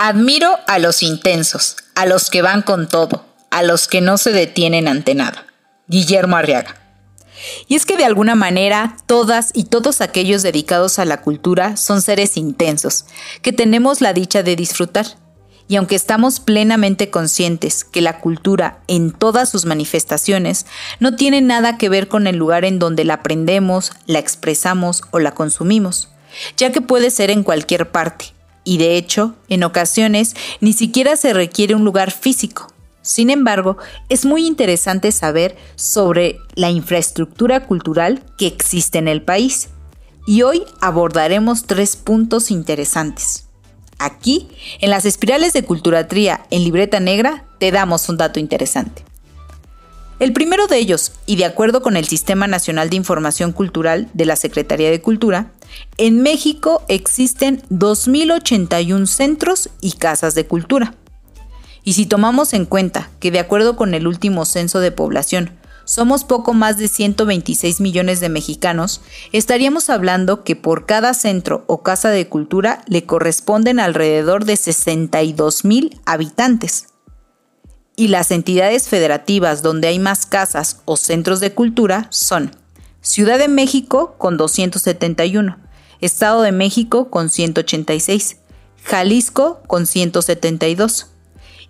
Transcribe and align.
Admiro 0.00 0.60
a 0.68 0.78
los 0.78 1.02
intensos, 1.02 1.76
a 1.96 2.06
los 2.06 2.30
que 2.30 2.40
van 2.40 2.62
con 2.62 2.88
todo, 2.88 3.26
a 3.50 3.64
los 3.64 3.88
que 3.88 4.00
no 4.00 4.16
se 4.16 4.30
detienen 4.30 4.86
ante 4.86 5.16
nada. 5.16 5.46
Guillermo 5.88 6.36
Arriaga. 6.36 6.76
Y 7.66 7.74
es 7.74 7.84
que 7.84 7.96
de 7.96 8.04
alguna 8.04 8.36
manera 8.36 8.96
todas 9.06 9.50
y 9.54 9.64
todos 9.64 10.00
aquellos 10.00 10.44
dedicados 10.44 11.00
a 11.00 11.04
la 11.04 11.20
cultura 11.20 11.76
son 11.76 12.00
seres 12.00 12.36
intensos, 12.36 13.06
que 13.42 13.52
tenemos 13.52 14.00
la 14.00 14.12
dicha 14.12 14.44
de 14.44 14.54
disfrutar. 14.54 15.04
Y 15.66 15.74
aunque 15.74 15.96
estamos 15.96 16.38
plenamente 16.38 17.10
conscientes 17.10 17.82
que 17.82 18.00
la 18.00 18.20
cultura 18.20 18.78
en 18.86 19.10
todas 19.10 19.50
sus 19.50 19.64
manifestaciones 19.64 20.66
no 21.00 21.16
tiene 21.16 21.40
nada 21.40 21.76
que 21.76 21.88
ver 21.88 22.06
con 22.06 22.28
el 22.28 22.36
lugar 22.36 22.64
en 22.64 22.78
donde 22.78 23.04
la 23.04 23.14
aprendemos, 23.14 23.90
la 24.06 24.20
expresamos 24.20 25.02
o 25.10 25.18
la 25.18 25.32
consumimos, 25.32 26.08
ya 26.56 26.70
que 26.70 26.80
puede 26.80 27.10
ser 27.10 27.32
en 27.32 27.42
cualquier 27.42 27.90
parte, 27.90 28.37
y 28.68 28.76
de 28.76 28.98
hecho, 28.98 29.34
en 29.48 29.64
ocasiones, 29.64 30.36
ni 30.60 30.74
siquiera 30.74 31.16
se 31.16 31.32
requiere 31.32 31.74
un 31.74 31.86
lugar 31.86 32.10
físico. 32.10 32.70
Sin 33.00 33.30
embargo, 33.30 33.78
es 34.10 34.26
muy 34.26 34.46
interesante 34.46 35.10
saber 35.10 35.56
sobre 35.74 36.36
la 36.54 36.68
infraestructura 36.68 37.64
cultural 37.64 38.22
que 38.36 38.46
existe 38.46 38.98
en 38.98 39.08
el 39.08 39.22
país. 39.22 39.70
Y 40.26 40.42
hoy 40.42 40.64
abordaremos 40.82 41.64
tres 41.64 41.96
puntos 41.96 42.50
interesantes. 42.50 43.46
Aquí, 43.98 44.50
en 44.80 44.90
las 44.90 45.06
espirales 45.06 45.54
de 45.54 45.64
Culturatría 45.64 46.44
en 46.50 46.62
Libreta 46.62 47.00
Negra, 47.00 47.46
te 47.58 47.72
damos 47.72 48.06
un 48.10 48.18
dato 48.18 48.38
interesante. 48.38 49.02
El 50.18 50.34
primero 50.34 50.66
de 50.66 50.76
ellos, 50.76 51.12
y 51.24 51.36
de 51.36 51.46
acuerdo 51.46 51.80
con 51.80 51.96
el 51.96 52.04
Sistema 52.04 52.46
Nacional 52.46 52.90
de 52.90 52.96
Información 52.96 53.52
Cultural 53.52 54.10
de 54.12 54.26
la 54.26 54.36
Secretaría 54.36 54.90
de 54.90 55.00
Cultura, 55.00 55.52
en 55.96 56.22
México 56.22 56.84
existen 56.88 57.62
2.081 57.70 59.06
centros 59.06 59.70
y 59.80 59.92
casas 59.92 60.34
de 60.34 60.46
cultura. 60.46 60.94
Y 61.84 61.94
si 61.94 62.06
tomamos 62.06 62.52
en 62.52 62.66
cuenta 62.66 63.10
que 63.20 63.30
de 63.30 63.38
acuerdo 63.38 63.76
con 63.76 63.94
el 63.94 64.06
último 64.06 64.44
censo 64.44 64.80
de 64.80 64.92
población, 64.92 65.58
somos 65.84 66.24
poco 66.24 66.52
más 66.52 66.76
de 66.76 66.86
126 66.86 67.80
millones 67.80 68.20
de 68.20 68.28
mexicanos, 68.28 69.00
estaríamos 69.32 69.88
hablando 69.88 70.44
que 70.44 70.54
por 70.54 70.84
cada 70.84 71.14
centro 71.14 71.64
o 71.66 71.82
casa 71.82 72.10
de 72.10 72.28
cultura 72.28 72.82
le 72.88 73.06
corresponden 73.06 73.80
alrededor 73.80 74.44
de 74.44 74.56
62 74.56 75.64
mil 75.64 75.98
habitantes. 76.04 76.88
Y 77.96 78.08
las 78.08 78.30
entidades 78.30 78.86
federativas 78.88 79.62
donde 79.62 79.88
hay 79.88 79.98
más 79.98 80.26
casas 80.26 80.82
o 80.84 80.98
centros 80.98 81.40
de 81.40 81.54
cultura 81.54 82.06
son 82.10 82.50
Ciudad 83.00 83.38
de 83.38 83.48
México 83.48 84.16
con 84.18 84.36
271, 84.36 85.56
Estado 86.00 86.42
de 86.42 86.52
México 86.52 87.10
con 87.10 87.30
186, 87.30 88.36
Jalisco 88.84 89.60
con 89.66 89.86
172 89.86 91.08